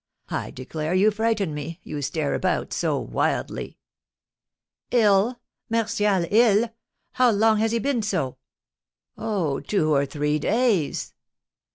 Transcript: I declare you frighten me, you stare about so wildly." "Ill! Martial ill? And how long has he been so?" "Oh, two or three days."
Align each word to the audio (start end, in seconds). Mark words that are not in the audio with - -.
I 0.31 0.49
declare 0.49 0.95
you 0.95 1.11
frighten 1.11 1.53
me, 1.53 1.79
you 1.83 2.01
stare 2.01 2.33
about 2.33 2.73
so 2.73 2.97
wildly." 2.99 3.77
"Ill! 4.89 5.39
Martial 5.69 6.25
ill? 6.31 6.63
And 6.63 6.71
how 7.11 7.29
long 7.29 7.59
has 7.59 7.71
he 7.71 7.77
been 7.77 8.01
so?" 8.01 8.37
"Oh, 9.15 9.59
two 9.59 9.93
or 9.93 10.07
three 10.07 10.39
days." 10.39 11.13